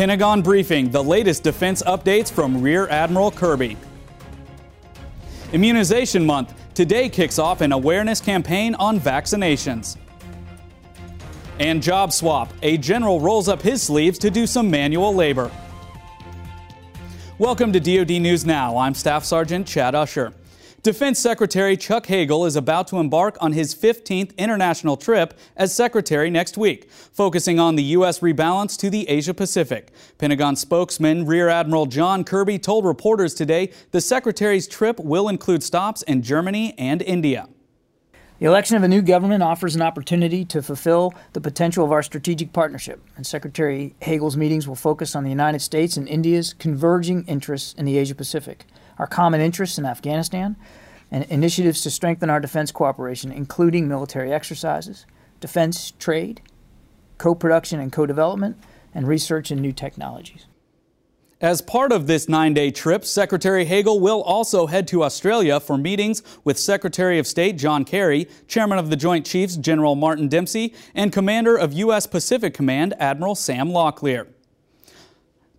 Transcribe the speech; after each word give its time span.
Pentagon 0.00 0.40
briefing 0.40 0.90
the 0.90 1.04
latest 1.04 1.42
defense 1.42 1.82
updates 1.82 2.32
from 2.32 2.62
Rear 2.62 2.88
Admiral 2.88 3.30
Kirby. 3.30 3.76
Immunization 5.52 6.24
Month 6.24 6.54
today 6.72 7.10
kicks 7.10 7.38
off 7.38 7.60
an 7.60 7.72
awareness 7.72 8.18
campaign 8.18 8.74
on 8.76 8.98
vaccinations. 8.98 9.98
And 11.58 11.82
Job 11.82 12.14
Swap 12.14 12.50
a 12.62 12.78
general 12.78 13.20
rolls 13.20 13.46
up 13.46 13.60
his 13.60 13.82
sleeves 13.82 14.18
to 14.20 14.30
do 14.30 14.46
some 14.46 14.70
manual 14.70 15.14
labor. 15.14 15.50
Welcome 17.36 17.70
to 17.74 17.78
DoD 17.78 18.22
News 18.22 18.46
Now. 18.46 18.78
I'm 18.78 18.94
Staff 18.94 19.26
Sergeant 19.26 19.66
Chad 19.66 19.94
Usher. 19.94 20.32
Defense 20.82 21.18
Secretary 21.18 21.76
Chuck 21.76 22.06
Hagel 22.06 22.46
is 22.46 22.56
about 22.56 22.88
to 22.88 22.96
embark 22.96 23.36
on 23.38 23.52
his 23.52 23.74
15th 23.74 24.34
international 24.38 24.96
trip 24.96 25.38
as 25.54 25.74
Secretary 25.74 26.30
next 26.30 26.56
week, 26.56 26.90
focusing 26.90 27.60
on 27.60 27.76
the 27.76 27.82
U.S. 27.82 28.20
rebalance 28.20 28.78
to 28.78 28.88
the 28.88 29.06
Asia 29.06 29.34
Pacific. 29.34 29.92
Pentagon 30.16 30.56
spokesman 30.56 31.26
Rear 31.26 31.50
Admiral 31.50 31.84
John 31.84 32.24
Kirby 32.24 32.58
told 32.58 32.86
reporters 32.86 33.34
today 33.34 33.72
the 33.90 34.00
Secretary's 34.00 34.66
trip 34.66 34.98
will 34.98 35.28
include 35.28 35.62
stops 35.62 36.00
in 36.04 36.22
Germany 36.22 36.74
and 36.78 37.02
India. 37.02 37.50
The 38.38 38.46
election 38.46 38.78
of 38.78 38.82
a 38.82 38.88
new 38.88 39.02
government 39.02 39.42
offers 39.42 39.76
an 39.76 39.82
opportunity 39.82 40.46
to 40.46 40.62
fulfill 40.62 41.12
the 41.34 41.42
potential 41.42 41.84
of 41.84 41.92
our 41.92 42.02
strategic 42.02 42.54
partnership, 42.54 43.02
and 43.16 43.26
Secretary 43.26 43.94
Hagel's 44.00 44.34
meetings 44.34 44.66
will 44.66 44.76
focus 44.76 45.14
on 45.14 45.24
the 45.24 45.30
United 45.30 45.60
States 45.60 45.98
and 45.98 46.08
India's 46.08 46.54
converging 46.54 47.26
interests 47.26 47.74
in 47.74 47.84
the 47.84 47.98
Asia 47.98 48.14
Pacific 48.14 48.64
our 49.00 49.06
common 49.06 49.40
interests 49.40 49.78
in 49.78 49.86
Afghanistan, 49.86 50.56
and 51.10 51.24
initiatives 51.24 51.80
to 51.80 51.90
strengthen 51.90 52.28
our 52.28 52.38
defense 52.38 52.70
cooperation, 52.70 53.32
including 53.32 53.88
military 53.88 54.30
exercises, 54.30 55.06
defense 55.40 55.92
trade, 55.92 56.42
co 57.16 57.34
production 57.34 57.80
and 57.80 57.90
co 57.90 58.04
development, 58.04 58.58
and 58.94 59.08
research 59.08 59.50
in 59.50 59.58
new 59.62 59.72
technologies. 59.72 60.44
As 61.40 61.62
part 61.62 61.92
of 61.92 62.06
this 62.06 62.28
nine 62.28 62.52
day 62.52 62.70
trip, 62.70 63.06
Secretary 63.06 63.64
Hagel 63.64 64.00
will 64.00 64.22
also 64.22 64.66
head 64.66 64.86
to 64.88 65.02
Australia 65.02 65.58
for 65.60 65.78
meetings 65.78 66.22
with 66.44 66.58
Secretary 66.58 67.18
of 67.18 67.26
State 67.26 67.56
John 67.56 67.86
Kerry, 67.86 68.28
Chairman 68.48 68.78
of 68.78 68.90
the 68.90 68.96
Joint 68.96 69.24
Chiefs 69.24 69.56
General 69.56 69.94
Martin 69.94 70.28
Dempsey, 70.28 70.74
and 70.94 71.10
Commander 71.10 71.56
of 71.56 71.72
U.S. 71.72 72.06
Pacific 72.06 72.52
Command 72.52 72.92
Admiral 72.98 73.34
Sam 73.34 73.70
Locklear. 73.70 74.26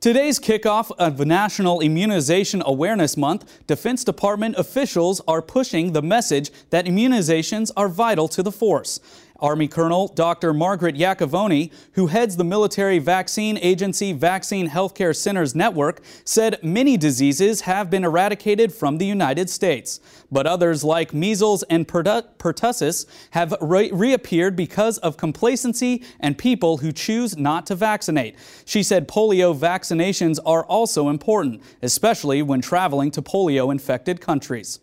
Today's 0.02 0.40
kickoff 0.40 0.90
of 0.98 1.24
National 1.28 1.80
Immunization 1.80 2.64
Awareness 2.66 3.16
Month, 3.16 3.68
Defense 3.68 4.04
Department 4.04 4.56
officials 4.58 5.22
are 5.28 5.44
pushing 5.44 5.92
the 5.92 6.02
message 6.02 6.50
that 6.72 6.86
immunizations 6.86 7.70
are 7.78 7.88
vital 7.88 8.28
to 8.30 8.42
the 8.42 8.52
force. 8.52 9.00
Army 9.42 9.68
Colonel 9.68 10.08
Dr. 10.10 10.54
Margaret 10.54 10.96
Yacovone, 10.96 11.72
who 11.94 12.08
heads 12.08 12.38
the 12.38 12.44
military 12.44 13.00
vaccine 13.00 13.58
agency 13.58 14.14
Vaccine 14.14 14.70
Healthcare 14.70 15.16
Centers 15.16 15.56
Network, 15.56 16.02
said 16.24 16.60
many 16.64 16.96
diseases 16.98 17.62
have 17.62 17.90
been 17.90 18.04
eradicated 18.04 18.72
from 18.72 18.98
the 18.98 19.06
United 19.06 19.50
States, 19.50 20.00
but 20.32 20.46
others 20.46 20.84
like 20.84 21.14
measles 21.14 21.64
and 21.64 21.88
pertussis 21.88 23.06
have 23.32 23.56
re 23.62 23.92
reappeared 23.92 24.56
because 24.56 24.98
of 25.00 25.18
complacency 25.18 26.04
and 26.20 26.38
people 26.38 26.78
who 26.78 26.92
choose 26.92 27.38
not 27.38 27.66
to 27.66 27.76
vaccinate. 27.76 28.36
She 28.66 28.84
said 28.84 29.08
polio 29.08 29.58
vaccinations 29.58 30.40
are 30.46 30.66
also 30.66 31.10
important, 31.10 31.62
especially 31.82 32.42
when 32.42 32.62
traveling 32.62 33.12
to 33.12 33.22
polio 33.22 33.72
infected 33.72 34.22
countries. 34.22 34.80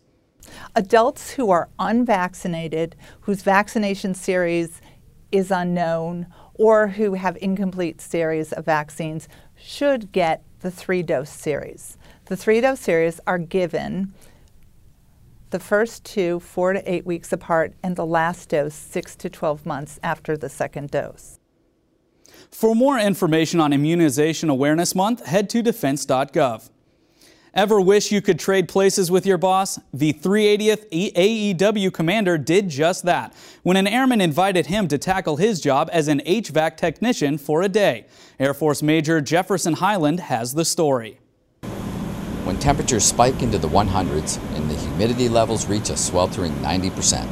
Adults 0.75 1.31
who 1.31 1.49
are 1.49 1.69
unvaccinated, 1.79 2.95
whose 3.21 3.41
vaccination 3.41 4.13
series 4.13 4.81
is 5.31 5.51
unknown, 5.51 6.27
or 6.55 6.87
who 6.87 7.13
have 7.13 7.37
incomplete 7.41 8.01
series 8.01 8.51
of 8.51 8.65
vaccines 8.65 9.27
should 9.55 10.11
get 10.11 10.43
the 10.59 10.71
three 10.71 11.03
dose 11.03 11.29
series. 11.29 11.97
The 12.25 12.35
three 12.35 12.61
dose 12.61 12.79
series 12.79 13.19
are 13.25 13.37
given 13.37 14.13
the 15.49 15.59
first 15.59 16.03
two 16.03 16.39
four 16.39 16.73
to 16.73 16.91
eight 16.91 17.05
weeks 17.05 17.31
apart, 17.31 17.73
and 17.81 17.95
the 17.95 18.05
last 18.05 18.49
dose 18.49 18.75
six 18.75 19.15
to 19.17 19.29
12 19.29 19.65
months 19.65 19.99
after 20.03 20.37
the 20.37 20.49
second 20.49 20.91
dose. 20.91 21.39
For 22.51 22.75
more 22.75 22.99
information 22.99 23.59
on 23.59 23.73
Immunization 23.73 24.49
Awareness 24.49 24.95
Month, 24.95 25.25
head 25.25 25.49
to 25.51 25.61
defense.gov. 25.61 26.69
Ever 27.53 27.81
wish 27.81 28.11
you 28.11 28.21
could 28.21 28.37
trade 28.37 28.67
places 28.67 29.09
with 29.09 29.25
your 29.25 29.39
boss? 29.39 29.79
The 29.91 30.13
380th 30.13 31.55
AEW 31.55 31.91
commander 31.91 32.37
did 32.37 32.69
just 32.69 33.05
that 33.05 33.33
when 33.63 33.75
an 33.75 33.87
airman 33.87 34.21
invited 34.21 34.67
him 34.67 34.87
to 34.87 34.99
tackle 34.99 35.37
his 35.37 35.59
job 35.59 35.89
as 35.91 36.07
an 36.07 36.19
HVAC 36.27 36.77
technician 36.77 37.39
for 37.39 37.63
a 37.63 37.69
day. 37.69 38.05
Air 38.39 38.53
Force 38.53 38.83
Major 38.83 39.19
Jefferson 39.19 39.73
Highland 39.73 40.19
has 40.19 40.53
the 40.53 40.63
story. 40.63 41.17
When 42.43 42.59
temperatures 42.59 43.03
spike 43.03 43.41
into 43.41 43.57
the 43.57 43.67
100s 43.67 44.37
and 44.55 44.69
the 44.69 44.75
humidity 44.75 45.27
levels 45.27 45.65
reach 45.65 45.89
a 45.89 45.97
sweltering 45.97 46.53
90%, 46.57 47.23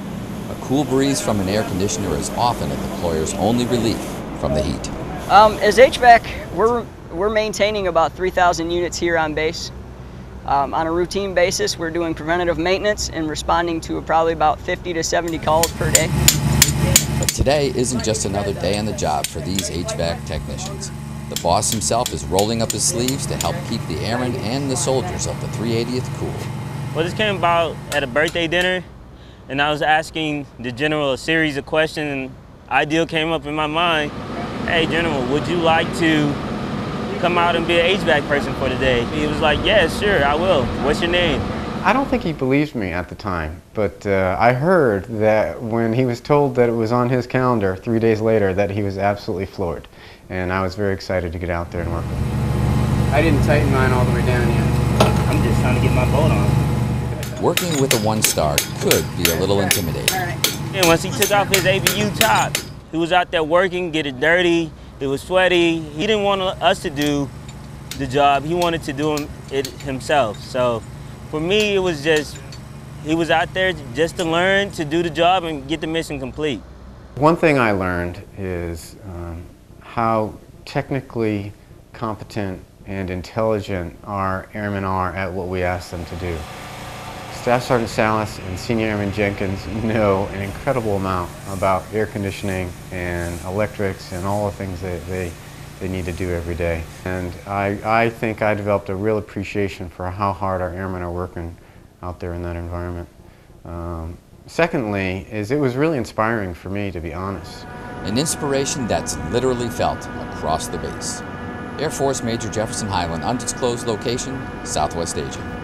a 0.50 0.56
cool 0.61 0.83
breeze 0.83 1.22
from 1.22 1.39
an 1.39 1.47
air 1.47 1.63
conditioner 1.63 2.16
is 2.16 2.31
often 2.31 2.72
a 2.72 2.75
deployer's 2.75 3.35
only 3.35 3.66
relief 3.66 4.00
from 4.39 4.56
the 4.56 4.63
heat. 4.63 4.89
Um, 5.29 5.53
as 5.59 5.77
HVAC, 5.77 6.51
we're, 6.53 6.83
we're 7.11 7.29
maintaining 7.29 7.88
about 7.88 8.13
3,000 8.13 8.72
units 8.72 8.97
here 8.97 9.17
on 9.17 9.35
base. 9.35 9.72
Um, 10.47 10.73
on 10.73 10.87
a 10.87 10.91
routine 10.91 11.33
basis, 11.33 11.77
we're 11.77 11.91
doing 11.91 12.13
preventative 12.13 12.57
maintenance 12.57 13.09
and 13.09 13.29
responding 13.29 13.81
to 13.81 14.01
probably 14.03 14.31
about 14.31 14.57
50 14.61 14.93
to 14.93 15.03
70 15.03 15.39
calls 15.39 15.69
per 15.73 15.91
day. 15.91 16.07
But 17.19 17.27
today 17.27 17.73
isn't 17.75 18.01
just 18.01 18.23
another 18.23 18.53
day 18.53 18.77
on 18.77 18.85
the 18.85 18.93
job 18.93 19.27
for 19.27 19.41
these 19.41 19.69
HVAC 19.69 20.25
technicians. 20.25 20.89
The 21.27 21.37
boss 21.43 21.69
himself 21.69 22.13
is 22.13 22.23
rolling 22.23 22.61
up 22.61 22.71
his 22.71 22.83
sleeves 22.83 23.25
to 23.25 23.35
help 23.35 23.57
keep 23.67 23.85
the 23.87 23.97
airmen 24.05 24.37
and 24.37 24.71
the 24.71 24.77
soldiers 24.77 25.27
of 25.27 25.39
the 25.41 25.47
380th 25.47 26.07
cool. 26.17 26.33
Well, 26.95 27.03
this 27.03 27.13
came 27.13 27.35
about 27.35 27.75
at 27.91 28.03
a 28.03 28.07
birthday 28.07 28.47
dinner, 28.47 28.85
and 29.49 29.61
I 29.61 29.69
was 29.69 29.81
asking 29.81 30.47
the 30.59 30.71
general 30.71 31.11
a 31.11 31.17
series 31.17 31.57
of 31.57 31.65
questions, 31.65 32.09
and 32.09 32.35
ideal 32.69 33.05
came 33.05 33.33
up 33.33 33.45
in 33.45 33.53
my 33.53 33.67
mind. 33.67 34.11
Hey, 34.65 34.85
General, 34.85 35.25
would 35.27 35.45
you 35.49 35.57
like 35.57 35.87
to 35.97 36.46
come 37.19 37.38
out 37.38 37.55
and 37.55 37.67
be 37.67 37.79
an 37.79 38.00
HVAC 38.00 38.28
person 38.28 38.53
for 38.55 38.69
the 38.69 38.75
day. 38.75 39.03
He 39.05 39.28
was 39.28 39.39
like, 39.41 39.63
yeah, 39.66 39.88
sure, 39.88 40.23
I 40.23 40.35
will. 40.35 40.66
What's 40.85 41.01
your 41.01 41.11
name? 41.11 41.41
I 41.83 41.94
don't 41.94 42.07
think 42.07 42.23
he 42.23 42.33
believed 42.33 42.75
me 42.75 42.91
at 42.91 43.07
the 43.07 43.16
time, 43.16 43.61
but 43.73 44.05
uh, 44.05 44.35
I 44.39 44.51
heard 44.53 45.05
that 45.05 45.61
when 45.61 45.94
he 45.94 46.06
was 46.06 46.19
told 46.19 46.56
that 46.56 46.69
it 46.69 46.73
was 46.73 46.91
on 46.91 47.09
his 47.09 47.25
calendar 47.25 47.75
three 47.75 48.00
days 48.00 48.19
later 48.19 48.53
that 48.53 48.69
he 48.69 48.83
was 48.83 48.97
absolutely 48.97 49.45
floored. 49.45 49.88
And 50.29 50.51
I 50.51 50.61
was 50.61 50.75
very 50.75 50.94
excited 50.94 51.31
to 51.31 51.39
get 51.39 51.50
out 51.50 51.72
there 51.72 51.81
and 51.81 51.91
work 51.94 52.03
with 52.06 52.17
him. 52.17 53.13
I 53.13 53.22
didn't 53.22 53.44
tighten 53.44 53.72
mine 53.72 53.91
all 53.91 54.03
the 54.03 54.11
way 54.11 54.25
down 54.25 54.50
yet. 54.50 55.01
I'm 55.29 55.41
just 55.44 55.61
trying 55.61 55.75
to 55.75 55.81
get 55.81 55.94
my 55.94 56.06
boat 56.11 56.31
on. 56.31 57.41
Working 57.41 57.79
with 57.79 57.94
a 57.94 58.06
one-star 58.06 58.57
could 58.79 59.06
be 59.16 59.31
a 59.31 59.39
little 59.39 59.61
intimidating. 59.61 60.16
And 60.75 60.85
once 60.88 61.03
he 61.03 61.11
took 61.11 61.31
off 61.31 61.47
his 61.47 61.66
ABU 61.66 62.09
top, 62.17 62.57
he 62.91 62.97
was 62.97 63.13
out 63.13 63.31
there 63.31 63.44
working, 63.44 63.91
get 63.91 64.06
it 64.06 64.19
dirty, 64.19 64.72
it 64.99 65.07
was 65.07 65.21
sweaty. 65.21 65.79
He 65.79 66.07
didn't 66.07 66.23
want 66.23 66.41
us 66.41 66.81
to 66.81 66.89
do 66.89 67.29
the 67.97 68.07
job. 68.07 68.43
He 68.43 68.53
wanted 68.53 68.83
to 68.83 68.93
do 68.93 69.27
it 69.51 69.67
himself. 69.81 70.39
So 70.39 70.81
for 71.29 71.39
me, 71.39 71.75
it 71.75 71.79
was 71.79 72.03
just, 72.03 72.37
he 73.03 73.15
was 73.15 73.29
out 73.29 73.53
there 73.53 73.73
just 73.93 74.17
to 74.17 74.23
learn 74.23 74.71
to 74.71 74.85
do 74.85 75.03
the 75.03 75.09
job 75.09 75.43
and 75.43 75.67
get 75.67 75.81
the 75.81 75.87
mission 75.87 76.19
complete. 76.19 76.61
One 77.15 77.35
thing 77.35 77.57
I 77.57 77.71
learned 77.71 78.21
is 78.37 78.95
um, 79.05 79.43
how 79.81 80.33
technically 80.65 81.51
competent 81.93 82.63
and 82.85 83.09
intelligent 83.09 83.97
our 84.03 84.47
airmen 84.53 84.83
are 84.83 85.11
at 85.13 85.31
what 85.31 85.47
we 85.47 85.63
ask 85.63 85.91
them 85.91 86.05
to 86.05 86.15
do. 86.17 86.37
Staff 87.47 87.63
Sergeant 87.63 87.89
Salas 87.89 88.39
and 88.39 88.59
Senior 88.59 88.87
Airman 88.87 89.13
Jenkins 89.13 89.65
know 89.81 90.25
an 90.33 90.41
incredible 90.41 90.97
amount 90.97 91.31
about 91.47 91.81
air 91.94 92.05
conditioning 92.05 92.69
and 92.91 93.39
electrics 93.45 94.11
and 94.11 94.25
all 94.25 94.47
the 94.47 94.57
things 94.57 94.81
that 94.81 95.01
they, 95.07 95.31
they 95.79 95.88
need 95.88 96.03
to 96.03 96.11
do 96.11 96.29
every 96.29 96.55
day. 96.55 96.83
And 97.05 97.33
I, 97.45 97.79
I 97.85 98.09
think 98.09 98.41
I 98.41 98.53
developed 98.53 98.89
a 98.89 98.95
real 98.95 99.17
appreciation 99.17 99.89
for 99.89 100.11
how 100.11 100.33
hard 100.33 100.59
our 100.59 100.71
airmen 100.71 101.01
are 101.01 101.09
working 101.09 101.55
out 102.03 102.19
there 102.19 102.33
in 102.33 102.44
that 102.44 102.57
environment. 102.57 103.07
Um, 103.63 104.17
secondly, 104.47 105.25
is 105.31 105.50
it 105.50 105.57
was 105.57 105.77
really 105.77 105.97
inspiring 105.97 106.53
for 106.53 106.69
me, 106.69 106.91
to 106.91 107.00
be 107.00 107.13
honest. 107.13 107.65
An 108.03 108.17
inspiration 108.17 108.88
that's 108.88 109.15
literally 109.31 109.69
felt 109.69 110.05
across 110.33 110.67
the 110.67 110.79
base. 110.79 111.21
Air 111.79 111.91
Force 111.91 112.21
Major 112.21 112.50
Jefferson 112.50 112.89
Highland, 112.89 113.23
undisclosed 113.23 113.88
location, 113.88 114.38
Southwest 114.65 115.17
Asia. 115.17 115.56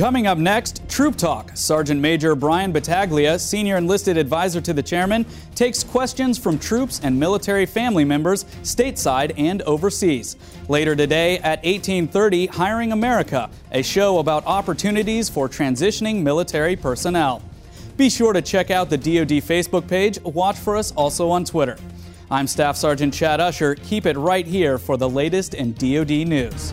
Coming 0.00 0.26
up 0.26 0.38
next, 0.38 0.88
Troop 0.88 1.14
Talk. 1.14 1.50
Sergeant 1.52 2.00
Major 2.00 2.34
Bryan 2.34 2.72
Battaglia, 2.72 3.38
senior 3.38 3.76
enlisted 3.76 4.16
advisor 4.16 4.58
to 4.58 4.72
the 4.72 4.82
chairman, 4.82 5.26
takes 5.54 5.84
questions 5.84 6.38
from 6.38 6.58
troops 6.58 7.02
and 7.04 7.20
military 7.20 7.66
family 7.66 8.06
members 8.06 8.44
stateside 8.62 9.34
and 9.36 9.60
overseas. 9.60 10.38
Later 10.70 10.96
today 10.96 11.36
at 11.40 11.62
1830, 11.64 12.46
Hiring 12.46 12.92
America, 12.92 13.50
a 13.72 13.82
show 13.82 14.20
about 14.20 14.46
opportunities 14.46 15.28
for 15.28 15.50
transitioning 15.50 16.22
military 16.22 16.76
personnel. 16.76 17.42
Be 17.98 18.08
sure 18.08 18.32
to 18.32 18.40
check 18.40 18.70
out 18.70 18.88
the 18.88 18.96
DoD 18.96 19.42
Facebook 19.42 19.86
page. 19.86 20.18
Watch 20.22 20.56
for 20.56 20.78
us 20.78 20.92
also 20.92 21.28
on 21.28 21.44
Twitter. 21.44 21.76
I'm 22.30 22.46
Staff 22.46 22.78
Sergeant 22.78 23.12
Chad 23.12 23.38
Usher. 23.38 23.74
Keep 23.74 24.06
it 24.06 24.16
right 24.16 24.46
here 24.46 24.78
for 24.78 24.96
the 24.96 25.10
latest 25.10 25.52
in 25.52 25.74
DoD 25.74 26.26
news. 26.26 26.72